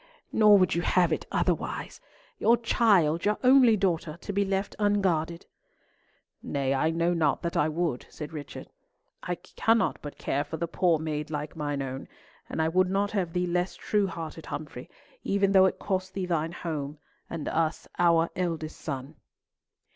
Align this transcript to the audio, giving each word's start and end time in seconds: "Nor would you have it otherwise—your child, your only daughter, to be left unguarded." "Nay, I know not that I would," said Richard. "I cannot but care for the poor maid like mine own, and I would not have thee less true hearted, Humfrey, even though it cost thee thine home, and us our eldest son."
"Nor 0.31 0.57
would 0.57 0.73
you 0.73 0.81
have 0.81 1.13
it 1.13 1.27
otherwise—your 1.31 2.57
child, 2.57 3.23
your 3.23 3.37
only 3.43 3.77
daughter, 3.77 4.17
to 4.21 4.33
be 4.33 4.43
left 4.43 4.75
unguarded." 4.79 5.45
"Nay, 6.41 6.73
I 6.73 6.89
know 6.89 7.13
not 7.13 7.43
that 7.43 7.55
I 7.55 7.69
would," 7.69 8.07
said 8.09 8.33
Richard. 8.33 8.71
"I 9.21 9.35
cannot 9.35 9.99
but 10.01 10.17
care 10.17 10.43
for 10.43 10.57
the 10.57 10.67
poor 10.67 10.97
maid 10.97 11.29
like 11.29 11.55
mine 11.55 11.83
own, 11.83 12.07
and 12.49 12.63
I 12.63 12.67
would 12.67 12.89
not 12.89 13.11
have 13.11 13.31
thee 13.33 13.45
less 13.45 13.75
true 13.75 14.07
hearted, 14.07 14.47
Humfrey, 14.47 14.89
even 15.23 15.51
though 15.51 15.67
it 15.67 15.77
cost 15.77 16.15
thee 16.15 16.25
thine 16.25 16.53
home, 16.53 16.97
and 17.29 17.47
us 17.47 17.87
our 17.99 18.31
eldest 18.35 18.77
son." 18.79 19.17